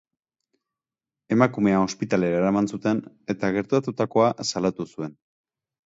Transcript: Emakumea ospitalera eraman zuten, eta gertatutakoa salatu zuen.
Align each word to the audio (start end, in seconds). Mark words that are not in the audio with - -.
Emakumea 1.35 1.83
ospitalera 1.89 2.41
eraman 2.41 2.71
zuten, 2.73 3.05
eta 3.37 3.55
gertatutakoa 3.61 4.35
salatu 4.55 4.93
zuen. 4.93 5.19